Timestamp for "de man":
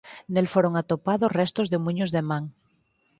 2.15-2.43